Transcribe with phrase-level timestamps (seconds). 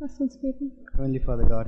[0.00, 0.72] Lass uns beten.
[0.94, 1.66] Heavenly Father God,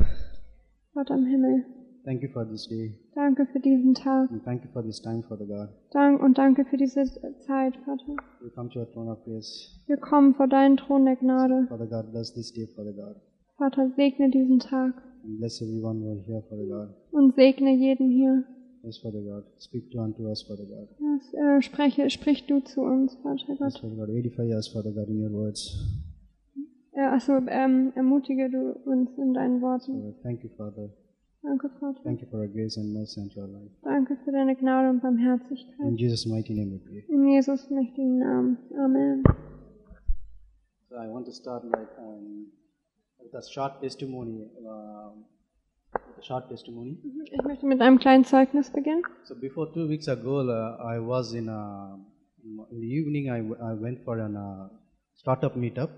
[0.95, 1.65] Gott am Himmel,
[2.05, 2.95] thank you for this day.
[3.15, 4.31] danke für diesen Tag.
[4.31, 5.69] And thank you for this time, Father God.
[5.93, 7.05] Dank und danke für diese
[7.47, 8.17] Zeit, Vater.
[8.41, 9.83] We come to your throne of grace.
[9.87, 11.67] Wir kommen vor deinen Thron der Gnade.
[11.69, 13.17] Father God, bless this day, Father God.
[13.59, 14.95] Vater, segne diesen Tag
[15.25, 16.95] And bless everyone who are here, Father God.
[17.13, 18.45] und segne jeden hier.
[18.85, 19.45] Yes, Father God.
[19.59, 20.89] Speak to unto us, Father God.
[20.99, 23.79] Das, äh, spreche, sprich du zu uns, Vater Yes, Gott.
[23.81, 24.09] Father God.
[24.09, 25.77] Edify us, Father God, in your words.
[27.01, 30.03] Äh, also ähm, ermutige du uns in deinen Worten.
[30.03, 30.91] So, thank you, Father.
[31.43, 32.03] Danke, Vater.
[32.03, 33.71] Thank you for your grace and mercy unto our life.
[33.83, 35.99] Danke für deine Gnade und In Barmherzigkeit.
[35.99, 37.05] Jesus' mighty name we pray.
[37.09, 38.59] In Jesus mächtigen Namen.
[38.79, 39.23] Amen.
[40.91, 42.53] So I want to start like um,
[43.19, 44.51] with a short testimony.
[44.59, 45.25] Um,
[45.95, 46.99] with a short testimony.
[47.33, 49.03] Ich möchte mit einem kleinen Zeugnis beginnen.
[49.25, 51.99] So before two weeks ago, uh, I was in a,
[52.71, 53.31] in the evening.
[53.31, 54.69] I, I went for an uh,
[55.15, 55.89] startup meetup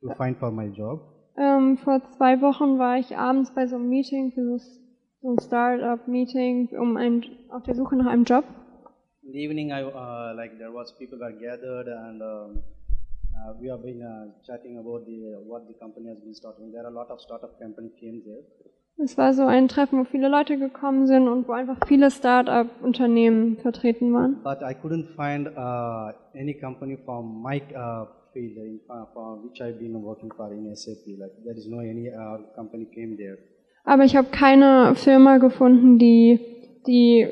[0.00, 1.00] to find for my job.
[1.38, 6.68] Ähm, vor zwei Wochen war ich abends bei so einem Meeting, für so, ein Startup-Meeting,
[6.78, 8.44] um ein, auf der Suche nach einem Job.
[9.22, 12.62] In the evening, I uh, like there was people were gathered and um,
[13.34, 16.70] uh, we have been uh, chatting about the what the company has been starting.
[16.70, 18.44] There are a lot of startup company came there.
[18.98, 23.58] Es war so ein Treffen, wo viele Leute gekommen sind und wo einfach viele Startup-Unternehmen
[23.58, 24.42] vertreten waren.
[24.42, 28.06] But I couldn't find uh, any company from my uh,
[28.36, 31.04] field in, uh, for which I've been working for in SAP.
[31.18, 33.38] Like there is no any uh, company came there.
[33.84, 36.40] Aber ich habe keine Firma gefunden, die,
[36.86, 37.28] die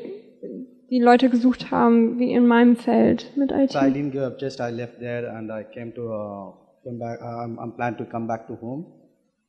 [0.89, 3.71] die Leute gesucht haben, wie in meinem Feld mit IT.
[3.71, 4.39] So I didn't give up.
[4.39, 6.53] Just I left there and I came to uh,
[6.83, 7.19] came back.
[7.21, 8.85] Uh, I'm, I'm planning to come back to home.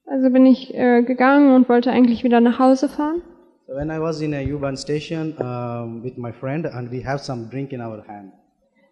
[0.07, 3.23] Also bin ich äh, gegangen und wollte eigentlich wieder nach Hause fahren.
[3.67, 7.19] So when I was in a U-Bahn station um, with my friend and we have
[7.19, 8.33] some drink in our hand.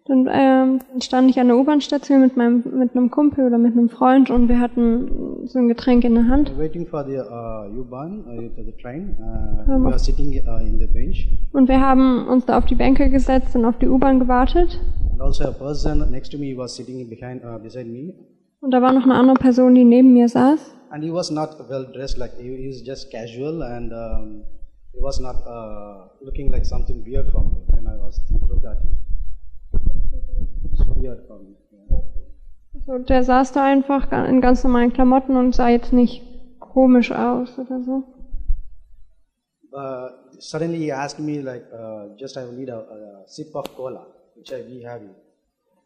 [0.07, 3.89] Dann ähm, stand ich an der U-Bahn-Station mit meinem mit einem Kumpel oder mit einem
[3.89, 6.51] Freund und wir hatten so ein Getränk in der Hand.
[6.51, 9.15] We're waiting for the uh, U-Bahn, uh, the train.
[9.19, 11.27] Uh, we are sitting uh, in the bench.
[11.53, 14.79] Und wir haben uns da auf die Bänke gesetzt und auf die U-Bahn gewartet.
[15.13, 18.13] And also a person next to me was sitting behind uh, beside me.
[18.61, 20.75] Und da war noch eine andere Person, die neben mir saß.
[20.91, 24.43] And he was not well dressed, like he, was just casual, and um,
[24.93, 28.77] he was not uh, looking like something weird for me when I was looked at
[28.83, 29.04] him.
[30.95, 31.55] It's weird for me.
[31.71, 31.99] yeah.
[32.85, 36.21] So, der saß da einfach in ganz normalen Klamotten und sah jetzt nicht
[36.59, 38.03] komisch aus oder so.
[39.71, 43.65] But suddenly he asked me like, uh, just I will need a, a sip of
[43.75, 45.03] cola, which I we have.
[45.03, 45.11] it.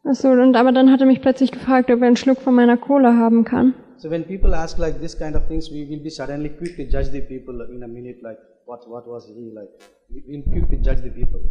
[0.04, 2.78] Achso, und aber dann hat er mich plötzlich gefragt, ob er einen Schluck von meiner
[2.78, 3.74] Cola haben kann.
[3.98, 6.84] So when people ask like this kind of things, we will be suddenly quick to
[6.84, 9.70] judge the people in a minute, like what what was he like?
[10.10, 11.42] We will quick to judge the people.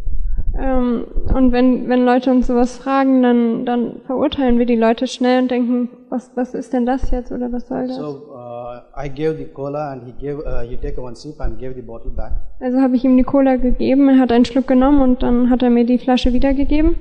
[0.57, 5.43] Ähm, und wenn, wenn Leute uns sowas fragen, dann, dann verurteilen wir die Leute schnell
[5.43, 7.97] und denken, was, was ist denn das jetzt oder was soll das?
[7.97, 11.59] So uh, I gave the cola and he gave uh, he take one sip and
[11.59, 12.33] gave the bottle back.
[12.59, 15.61] Also habe ich ihm die Cola gegeben, er hat einen Schluck genommen und dann hat
[15.61, 16.95] er mir die Flasche wiedergegeben.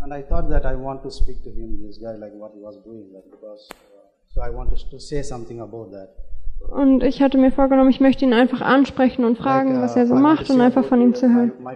[0.00, 2.60] And I thought that I want to speak to him, this guy, like what he
[2.60, 3.68] was doing, like because.
[3.72, 6.23] Uh, so I wanted to say something about that.
[6.70, 9.96] Und ich hatte mir vorgenommen, ich möchte ihn einfach ansprechen und fragen, Like, uh, was
[9.96, 11.52] er so macht und einfach von ihm zu hören.
[11.60, 11.68] Uh,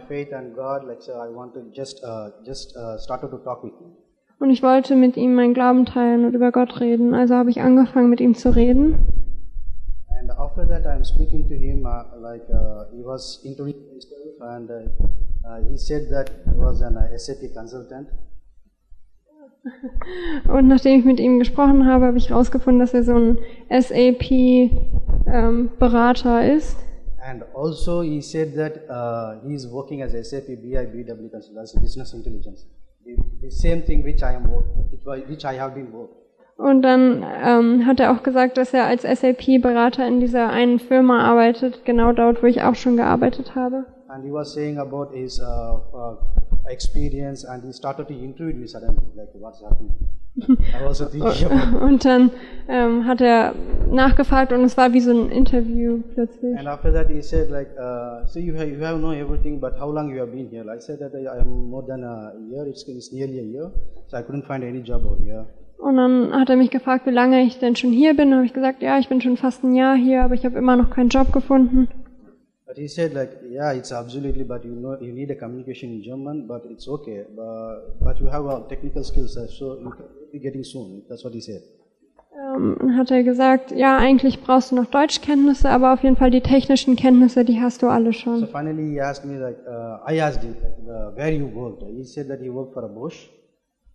[2.76, 3.96] uh, started to talk with him.
[4.40, 7.14] Und ich wollte mit ihm meinen Glauben teilen und über Gott reden.
[7.14, 9.06] Also habe ich angefangen, mit ihm zu reden.
[10.20, 14.70] And after that, I'm speaking to him uh, like uh, he was introducing himself, and
[14.70, 18.08] uh, he said that he was an SAP consultant.
[20.48, 23.38] Und nachdem ich mit ihm gesprochen habe, habe ich herausgefunden, dass er so ein
[25.28, 26.76] SAP-Berater ist.
[27.20, 32.14] And also, he said that uh, he is working as SAP BI BW consultant, business
[32.14, 32.66] intelligence.
[33.04, 34.64] The, the same thing which I am work,
[35.28, 36.10] which, I- have been work.
[36.56, 41.20] Und dann ähm, hat er auch gesagt, dass er als SAP-Berater in dieser einen Firma
[41.22, 43.84] arbeitet, genau dort, wo ich auch schon gearbeitet habe.
[44.08, 45.44] And he was saying about his uh,
[45.94, 46.16] uh,
[46.68, 49.94] experience, and he started to interview me suddenly, like what's happening.
[50.86, 51.06] Also.
[51.80, 52.30] Und dann
[52.68, 53.54] ähm, hat er
[53.90, 56.56] nachgefragt und es war wie so ein Interview plötzlich.
[56.56, 59.72] And after that, he said like, uh, so you have you have know everything, but
[59.80, 60.64] how long you have been here?
[60.72, 62.66] I said that I am more than a year.
[62.66, 63.72] It's, it's nearly a year,
[64.06, 65.46] so I couldn't find any job over here.
[65.78, 68.34] Und dann hat er mich gefragt, wie lange ich denn schon hier bin.
[68.34, 70.76] Habe ich gesagt, ja, ich bin schon fast ein Jahr hier, aber ich habe immer
[70.76, 71.88] noch keinen Job gefunden.
[72.68, 76.02] But he said like, yeah, it's absolutely, but you know, you need a communication in
[76.02, 77.24] German, but it's okay.
[77.34, 81.02] But, but you have uh, technical skills, uh, so you can be getting soon.
[81.08, 81.62] That's what he said.
[82.40, 86.30] Ähm, dann hat er gesagt, ja, eigentlich brauchst du noch Deutschkenntnisse, aber auf jeden Fall
[86.30, 88.46] die technischen Kenntnisse, die hast du alle So schon.
[88.48, 91.82] finally, he asked me like, uh, I asked him like, uh, where you worked.
[91.82, 93.30] He said that he worked for a Bosch.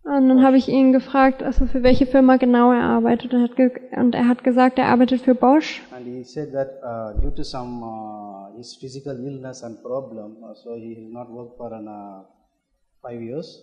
[0.02, 3.32] Und dann habe ich ihn gefragt, also für welche Firma genau er arbeitet.
[3.32, 5.80] Und er hat, ge und er hat gesagt, er arbeitet für Bosch.
[5.96, 10.54] And he said that uh, due to some uh, his physical illness and problem, uh,
[10.54, 12.22] so he has not worked for an, uh,
[13.02, 13.62] five years.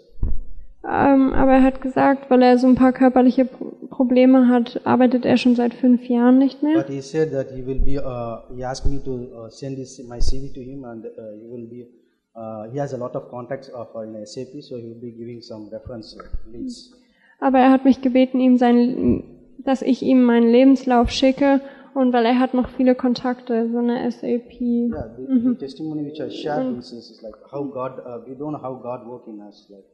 [0.84, 5.26] Ähm, aber er hat gesagt, weil er so ein paar körperliche Pro Probleme hat, arbeitet
[5.26, 6.78] er schon seit fünf Jahren nicht mehr.
[6.78, 8.00] But he said that he will be.
[8.00, 11.10] Uh, he asked me to uh, send his, my CV to him, and uh,
[11.40, 11.88] he will be.
[12.34, 15.42] Uh, he has a lot of contacts of in SAP, so he will be giving
[15.42, 16.18] some reference
[16.52, 16.94] leads.
[17.40, 19.24] Aber er hat mich gebeten, ihm sein,
[19.60, 21.62] dass ich ihm meinen Lebenslauf schicke
[21.94, 24.62] und weil er hat noch viele Kontakte, so eine SAP.
[24.62, 28.00] Yeah, the, the testimony which I shared is, is, is like how God.
[28.00, 29.70] Uh, we don't know how God work in us.
[29.70, 29.86] Like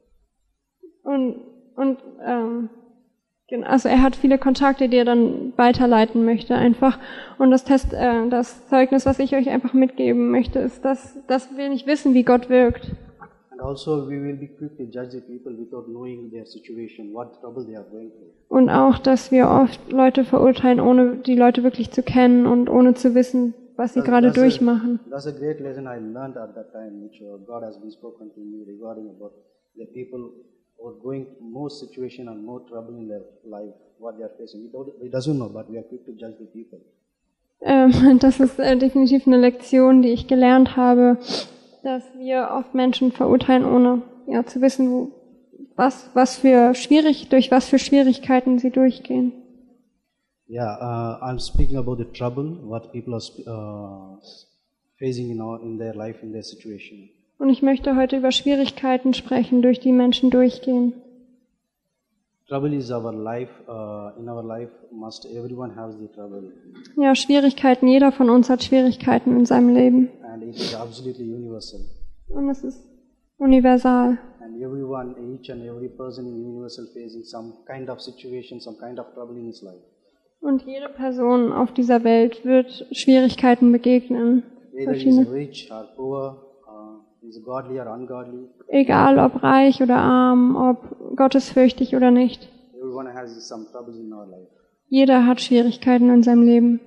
[1.02, 1.36] Und,
[1.76, 2.70] und ähm,
[3.64, 6.98] also er hat viele Kontakte, die er dann weiterleiten möchte einfach.
[7.38, 11.56] Und das Test, äh, das Zeugnis, was ich euch einfach mitgeben möchte, ist, dass, dass
[11.56, 12.92] wir nicht wissen, wie Gott wirkt.
[18.48, 22.94] Und auch, dass wir oft Leute verurteilen, ohne die Leute wirklich zu kennen und ohne
[22.94, 25.00] zu wissen, was sie gerade a- durchmachen.
[25.10, 28.30] That's a great lesson I learned at that time, which uh, God has been spoken
[28.34, 29.32] to me regarding about
[29.76, 30.30] the people
[30.78, 34.32] who are going through more situation and more trouble in their life, what they are
[34.38, 34.62] facing.
[34.64, 36.78] We, don't, we doesn't know, but we are quick to judge the people.
[37.60, 41.18] Ähm, das ist äh, definitiv eine Lektion, die ich gelernt habe,
[41.82, 45.10] dass wir oft Menschen verurteilen, ohne ja, zu wissen, wo,
[45.76, 49.32] was, was für schwierig, durch was für Schwierigkeiten sie durchgehen.
[50.50, 54.18] Yeah, uh, I'm speaking about the trouble what people are uh,
[54.98, 57.10] facing in, our, in their life, in their situation.
[57.38, 60.94] Und ich möchte heute über Schwierigkeiten sprechen, durch die Menschen durchgehen.
[62.48, 63.50] Trouble is our life.
[63.68, 66.50] Uh, in our life, must everyone has the trouble,
[66.96, 70.08] Ja, Schwierigkeiten, jeder von uns hat Schwierigkeiten in seinem Leben.
[70.42, 71.80] And it is absolutely universal.
[72.28, 72.80] Und es ist
[73.38, 74.18] universal.
[74.40, 78.98] And everyone, each and every person in universal facing some kind of situation, some kind
[78.98, 79.82] of trouble in his life.
[80.40, 84.44] Und jede Person auf dieser Welt wird Schwierigkeiten begegnen.
[84.72, 85.32] Whether he is Verschiedene.
[85.32, 86.36] rich or poor,
[86.68, 92.48] uh, is godly or ungodly, Egal ob reich oder arm, ob gottesfürchtig oder nicht.
[92.80, 94.48] everyone has some troubles in our life.
[94.88, 96.80] Jeder hat Schwierigkeiten in seinem Leben.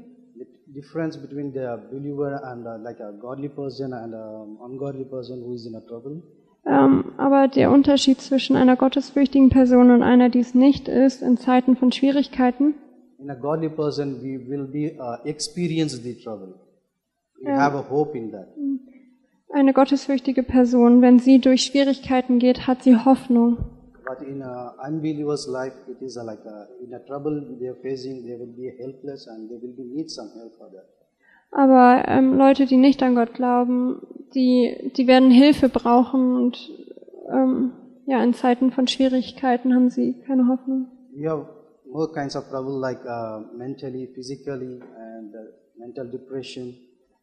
[0.73, 5.53] Difference between the believer and uh, like a godly person and an ungodly person who
[5.53, 6.21] is in a trouble
[6.65, 11.37] Ähm, aber der Unterschied zwischen einer gottesfürchtigen Person und einer, die es nicht ist, in
[11.37, 12.75] Zeiten von Schwierigkeiten,
[13.17, 16.55] In a godly person, we will be uh, experience the trouble.
[17.43, 18.47] We have a hope in that.
[19.53, 23.57] eine gottesfürchtige Person, wenn sie durch Schwierigkeiten geht, hat sie Hoffnung.
[24.05, 27.79] But in a unbeliever's life, it is a, like a, in a trouble they are
[27.81, 30.87] facing, they will be helpless and they will be need some help for that.
[31.51, 34.01] Aber ähm, Leute, die nicht an Gott glauben,
[34.33, 36.57] die, die werden Hilfe brauchen und
[37.29, 37.73] ähm,
[38.05, 40.87] ja, in Zeiten von Schwierigkeiten haben sie keine Hoffnung.
[41.13, 41.45] We have
[41.91, 45.39] more kinds of trouble like uh, mentally, physically, and uh,
[45.77, 46.73] mental depression.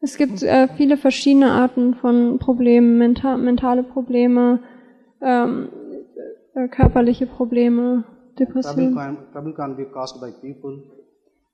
[0.01, 4.61] Es gibt äh, viele verschiedene Arten von Problemen, menta mentale Probleme,
[5.21, 5.69] ähm,
[6.55, 8.03] äh, körperliche Probleme,
[8.37, 8.95] Depressionen.
[8.95, 10.83] be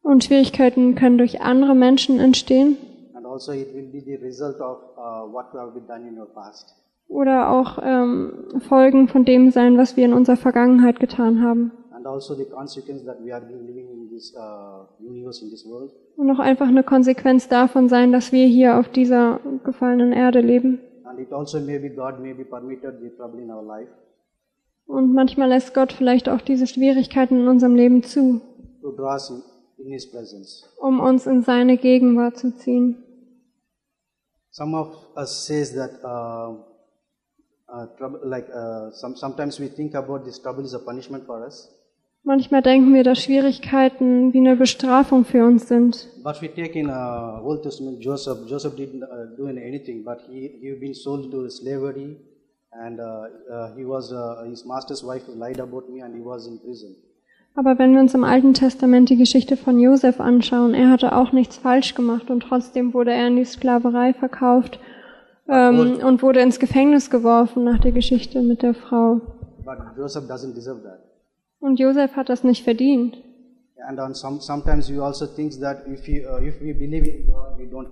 [0.01, 2.77] Und Schwierigkeiten können durch andere Menschen entstehen
[3.25, 6.17] and also it will be the result of uh, what you have been done in
[6.17, 6.75] your past.
[7.07, 11.71] oder auch ähm, Folgen von dem sein, was wir in unserer Vergangenheit getan haben.
[11.91, 15.65] And also the consequence that we are been living in this uh, universe, in this
[15.67, 15.91] world.
[16.17, 20.79] Und auch einfach eine Konsequenz davon sein, dass wir hier auf dieser gefallenen Erde leben.
[21.03, 23.89] And it also maybe God may be permitted the trouble in our life
[24.85, 28.41] Und manchmal lässt Gott vielleicht auch diese Schwierigkeiten in unserem Leben zu,
[30.79, 33.01] um uns in seine Gegenwart zu ziehen.
[34.51, 34.87] Some of
[35.17, 36.55] us says that uh,
[37.67, 41.45] uh, trouble, like uh, some, sometimes we think about this trouble is a punishment for
[41.45, 41.69] us.
[42.23, 46.07] Manchmal denken wir, dass Schwierigkeiten wie eine Bestrafung für uns sind.
[46.23, 48.47] But we take in uh, Old Testament Joseph.
[48.47, 52.15] Joseph didn't uh, do anything, but he he been sold to slavery,
[52.81, 56.47] and uh, uh, he was uh, his master's wife lied about me, and he was
[56.47, 56.95] in prison.
[57.57, 61.31] Aber wenn wir uns im Alten Testament die Geschichte von Josef anschauen, er hatte auch
[61.31, 64.77] nichts falsch gemacht und trotzdem wurde er in die Sklaverei verkauft
[65.47, 69.21] ähm, und wurde ins Gefängnis geworfen nach der Geschichte mit der Frau.
[69.63, 70.99] But Joseph doesn't deserve that.
[71.59, 73.17] Und Josef hat das nicht verdient.
[73.87, 77.25] And on some sometimes we also think that if you uh, if we believe in
[77.25, 77.87] God, we don't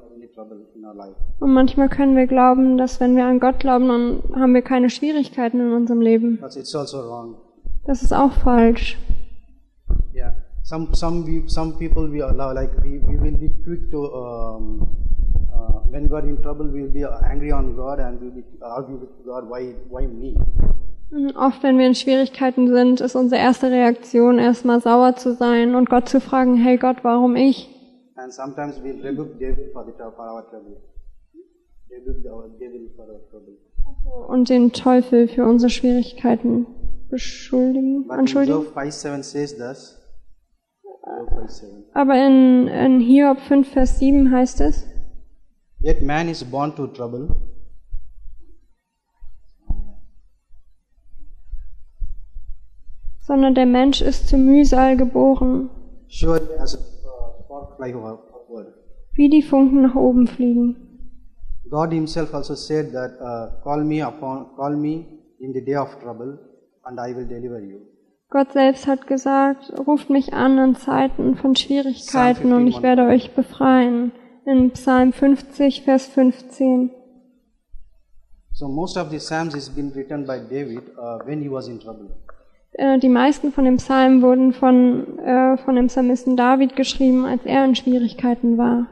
[1.39, 4.89] Und manchmal können wir glauben, dass wenn wir an Gott glauben, dann haben wir keine
[4.89, 6.39] Schwierigkeiten in unserem Leben.
[6.41, 6.59] Also.
[7.85, 8.97] Das ist auch falsch.
[10.15, 10.33] Yeah.
[10.63, 14.87] Some some we, some people we allow like we, we will be quick to um,
[15.51, 18.43] uh, when we are in trouble we will be angry on God and we will
[18.61, 20.37] argue with God why why me
[21.13, 25.75] Mhm, Oft, wenn wir in Schwierigkeiten sind, ist unsere erste Reaktion erstmal sauer zu sein
[25.75, 27.69] und Gott zu fragen, hey Gott, warum ich?
[28.23, 30.81] And sometimes we rebuke devil for, the, for our trouble.
[31.91, 33.57] Rebuke our devil for our trouble.
[34.29, 36.65] Und den Teufel für unsere Schwierigkeiten
[37.09, 38.63] beschuldigen, But anschuldigen.
[38.63, 39.99] Job 5 7 says thus.
[40.83, 41.83] Job 5 7.
[41.93, 44.87] Aber in, in Hiob 5, Vers 7 heißt es,
[45.81, 47.35] Yet man is born to trouble,
[53.19, 55.69] sondern der Mensch ist zu Mühsal geboren,
[56.07, 56.92] surely as
[57.77, 58.73] fly upward.
[59.13, 60.75] wie die Funken nach oben fliegen.
[61.69, 65.05] God Himself also said that, uh, "Call me upon, call me
[65.39, 66.37] in the day of trouble,
[66.83, 67.79] and I will deliver you."
[68.29, 72.83] Gott selbst hat gesagt, ruft mich an in Zeiten von Schwierigkeiten und ich 51.
[72.83, 74.11] werde euch befreien.
[74.45, 76.91] In Psalm 50, Vers 15.
[78.51, 81.79] So most of the psalms is been written by David uh, when he was in
[81.79, 82.09] trouble.
[82.73, 87.45] Äh, Die meisten von den Psalmen wurden von, äh, von dem Psalmisten David geschrieben, als
[87.45, 88.87] er in Schwierigkeiten war.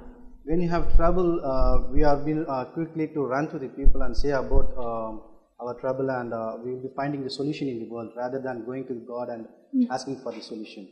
[0.46, 4.02] When you have trouble, uh, we are will uh, quickly to run to the people
[4.02, 5.22] and say about um,
[5.60, 8.66] our trouble, and uh, we will be finding the solution in the world rather than
[8.66, 9.46] going to God and
[9.90, 10.88] asking for the solution.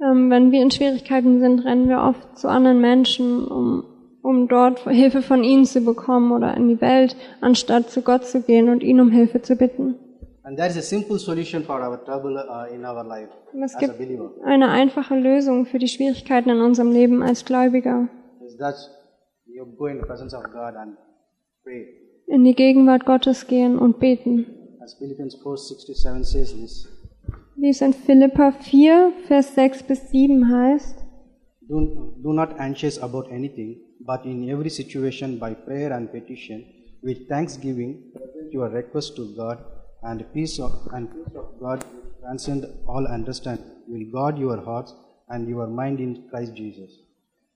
[0.00, 3.84] Ähm, wenn wir in Schwierigkeiten sind, rennen wir oft zu anderen Menschen, um,
[4.22, 8.42] um dort Hilfe von ihnen zu bekommen oder in die Welt, anstatt zu Gott zu
[8.42, 9.94] gehen und ihn um Hilfe zu bitten.
[10.46, 13.74] And that is a simple solution for our trouble uh, in our life Und es
[13.74, 14.30] as a gibt believer.
[14.44, 18.08] eine einfache Lösung für die Schwierigkeiten in unserem Leben als Gläubiger.
[18.44, 18.74] Is that
[19.46, 20.96] you go in the presence of God and
[21.62, 21.86] pray.
[22.26, 24.46] In die Gegenwart Gottes gehen und beten.
[24.82, 26.88] As Philippians 4:67 says this.
[27.56, 30.98] Wie es in Philippa 4, Vers 6 bis 7 heißt.
[31.66, 36.64] Do, do not anxious about anything, but in every situation by prayer and petition,
[37.02, 39.58] with thanksgiving, present your request to God,
[40.04, 41.84] and peace of, and peace of God
[42.20, 44.94] transcend all understanding will guard your hearts
[45.28, 46.90] and your mind in Christ Jesus.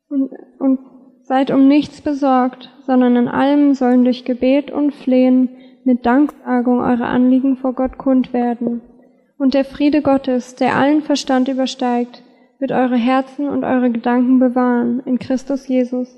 [0.08, 0.78] Und, und
[1.22, 5.50] seid um nichts besorgt, sondern in allem sollen durch Gebet und Flehen
[5.84, 8.80] mit Danksagung eure Anliegen vor Gott kund werden.
[9.38, 12.22] Und der Friede Gottes, der allen Verstand übersteigt,
[12.58, 16.08] wird eure Herzen und eure Gedanken bewahren in Christus Jesus.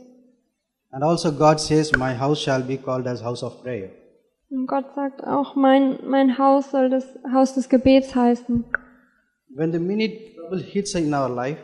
[0.92, 3.90] And also God says, My house shall be called as house of prayer.
[4.50, 8.64] Und Gott sagt auch, mein, mein Haus soll das Haus des Gebets heißen.
[9.54, 11.58] When the minute trouble hits in our life,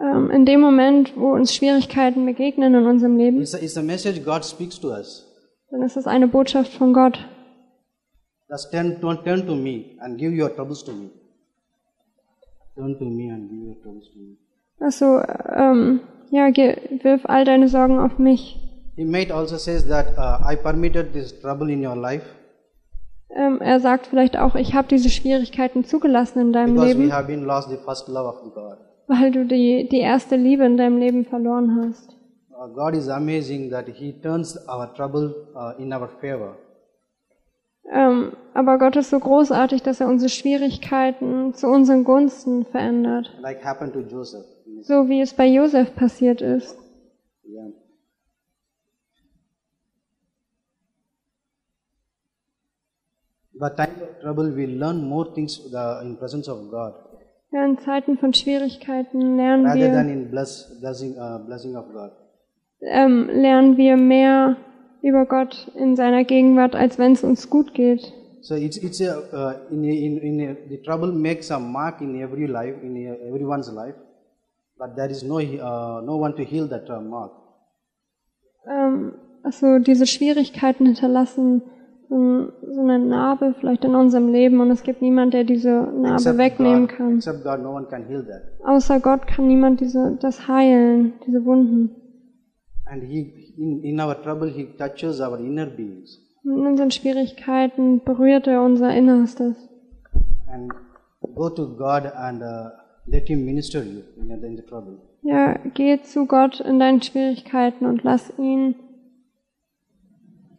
[0.00, 3.82] Ähm, in dem Moment, wo uns Schwierigkeiten begegnen in unserem Leben, it's a, it's a
[3.82, 5.26] message God speaks to us.
[5.70, 7.18] dann ist es eine Botschaft von Gott.
[8.48, 11.10] Just turn, turn, to me and give your troubles to me.
[12.74, 14.36] Turn to me and give your troubles to me.
[14.80, 15.20] Also,
[15.54, 18.61] ähm, ja, wirf all deine Sorgen auf mich.
[18.96, 22.24] He might also says that uh, I permitted this trouble in your life
[23.34, 27.12] Ähm, er sagt vielleicht auch, ich habe diese Schwierigkeiten zugelassen in deinem because we Leben,
[27.14, 28.76] have been lost the first love of God.
[29.06, 32.10] weil du die, die erste Liebe in deinem Leben verloren hast.
[32.50, 36.56] Uh, God is amazing that He turns our trouble uh, in our favor.
[37.90, 43.32] Ähm, aber Gott ist so großartig, dass er unsere Schwierigkeiten zu unseren Gunsten verändert.
[43.40, 44.44] like happened to Joseph.
[44.82, 46.76] So wie es bei Josef passiert ist.
[47.48, 47.72] Yeah.
[53.62, 55.52] But times of trouble, we learn more things
[56.04, 56.94] in presence of God
[57.52, 61.84] Ja, in Zeiten von Schwierigkeiten lernen rather than wir, in bless, blessing, uh, blessing of
[61.92, 62.10] God.
[62.80, 64.56] ähm, lernen wir mehr
[65.02, 68.12] über Gott in seiner Gegenwart, als wenn es uns gut geht.
[68.40, 72.20] So it's it's a uh, in in in a, the trouble makes a mark in
[72.20, 73.96] every life in a, everyone's life,
[74.78, 77.32] but there is no uh, no one to heal that uh, mark.
[78.66, 79.12] Ähm,
[79.44, 81.62] also diese Schwierigkeiten hinterlassen
[82.12, 86.86] so, eine Narbe vielleicht in unserem Leben und es gibt niemand, der diese Narbe wegnehmen
[86.88, 87.16] God, kann.
[87.16, 88.42] except God, no one can heal that.
[88.66, 91.90] Außer Gott kann niemand diese, das heilen, diese Wunden.
[92.84, 98.02] And He in, in our trouble He touches our inner beings Und in unseren Schwierigkeiten
[98.04, 99.56] berührt er unser Innerstes.
[100.52, 100.70] and
[101.34, 102.70] go to God and uh,
[103.06, 104.98] let Him minister you in the, in the trouble.
[105.22, 108.74] Ja, geh zu Gott in deinen Schwierigkeiten und lass ihn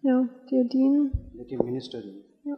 [0.04, 1.12] ja, dir dienen.
[1.34, 2.04] Let Him minister.
[2.44, 2.58] Ja.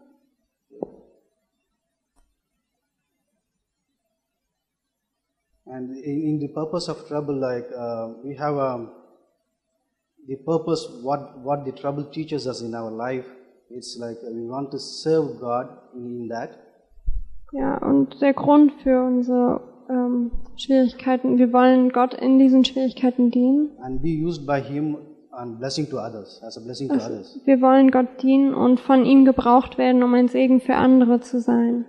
[5.66, 8.90] And in, in the purpose of trouble, like uh, we have um,
[10.28, 13.26] the purpose, what, what the trouble teaches us in our life,
[13.70, 16.60] it's like we want to serve God in, that.
[17.52, 23.70] Ja, und der Grund für unsere ähm, Schwierigkeiten, wir wollen Gott in diesen Schwierigkeiten dienen
[23.82, 25.15] and be used by Him and blessing to
[25.98, 27.40] others, as a blessing to others.
[27.46, 31.40] Wir wollen Gott dienen und von ihm gebraucht werden, um ein Segen für andere zu
[31.40, 31.86] sein.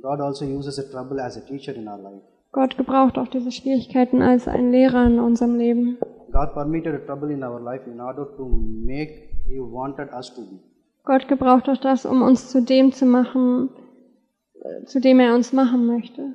[0.00, 2.22] God also uses a trouble as a teacher in our life.
[2.52, 5.98] Gott gebraucht auch diese Schwierigkeiten als ein Lehrer in unserem Leben.
[10.38, 10.60] In.
[11.04, 13.70] Gott gebraucht auch das, um uns zu dem zu machen,
[14.60, 16.32] äh, zu dem er uns machen möchte.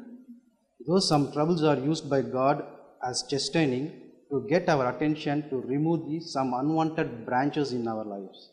[0.85, 2.63] Though some troubles are used by God
[2.99, 3.91] as chastening
[4.33, 8.51] to get our attention to remove the some unwanted branches in our lives.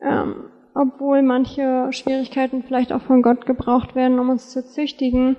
[0.00, 5.36] Ähm, obwohl manche Schwierigkeiten vielleicht auch von Gott gebraucht werden, um uns zu züchtigen,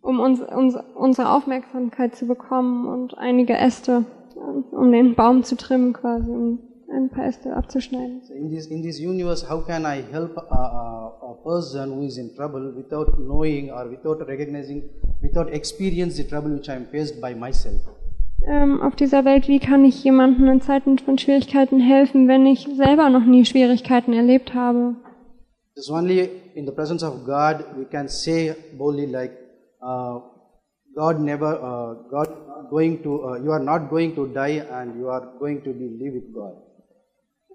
[0.00, 4.04] um uns, uns, unsere Aufmerksamkeit zu bekommen und einige Äste,
[4.36, 8.22] ähm, um den Baum zu trimmen quasi, um ein paar Äste abzuschneiden.
[8.22, 12.02] So in this in this universe, how can I help a, a, a person who
[12.02, 14.84] is in trouble without knowing or without recognizing,
[15.20, 17.95] without experience the trouble which I am faced by myself?
[18.46, 22.68] Ähm, auf dieser Welt, wie kann ich jemandem in Zeiten von Schwierigkeiten helfen, wenn ich
[22.76, 24.94] selber noch nie Schwierigkeiten erlebt habe?
[25.74, 29.32] It's only in the presence of God we can say boldly like,
[29.82, 30.20] uh,
[30.94, 32.28] God never, uh, God
[32.70, 35.88] going to, uh, you are not going to die and you are going to be
[35.98, 36.54] live with God.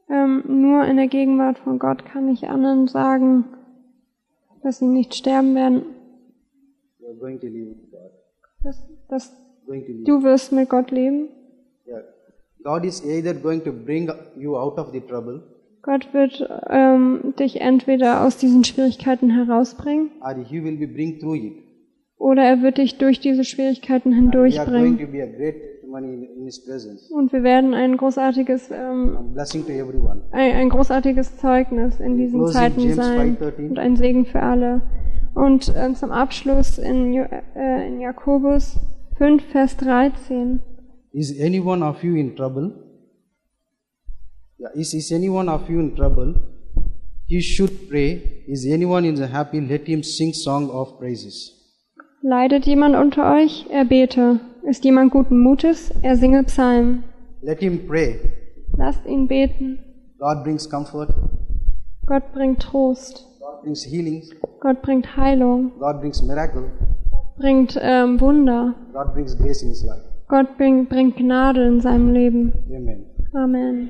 [0.10, 3.46] Ähm, nur in der Gegenwart von Gott kann ich anderen sagen,
[4.62, 5.84] dass sie nicht sterben werden,
[7.00, 8.12] You are going to live with God.
[8.64, 9.41] dass, dass
[9.72, 10.04] Going to live.
[10.06, 11.30] du wirst mit Gott leben.
[11.88, 12.02] Yeah.
[12.64, 15.42] God is either going to bring you out of the trouble
[15.82, 21.36] Gott wird ähm, dich entweder aus diesen Schwierigkeiten herausbringen or He will be bring through
[21.36, 21.54] it.
[22.18, 25.00] oder er wird dich durch diese Schwierigkeiten We are going hindurchbringen.
[25.00, 25.56] to be a great.
[27.10, 29.36] Und wir werden ein großartiges, ähm,
[30.32, 33.70] ein, ein großartiges Zeugnis in diesen Zeiten sein 5:13.
[33.72, 34.82] und ein Segen für alle.
[35.36, 38.80] Und ähm, zum Abschluss in, äh, in Jakobus
[39.18, 40.62] 5, Vers 13.
[41.14, 42.72] Is any one of you in trouble?
[44.58, 46.36] Yeah, is, is any one of you in trouble?
[47.28, 48.44] He should pray.
[48.48, 49.60] Is anyone in the happy?
[49.62, 51.52] Let him sing song of praises.
[52.24, 53.66] Leidet jemand unter euch?
[53.72, 54.40] Er bete.
[54.64, 55.92] Ist jemand guten Mutes?
[56.04, 57.04] Er singe Psalmen.
[57.42, 58.20] Let him pray.
[58.78, 59.80] Lasst ihn beten.
[60.20, 61.10] God brings comfort.
[62.06, 63.26] Gott bringt Trost.
[63.40, 64.30] God brings healings.
[64.60, 65.72] Gott bringt Heilung.
[65.80, 66.70] God brings miracle.
[67.42, 68.76] Bringt ähm, Wunder.
[68.94, 70.04] God brings grace in his life.
[70.28, 72.54] Gott bring, bringt Gnade in seinem Leben.
[72.70, 73.06] Amen.
[73.34, 73.90] Amen.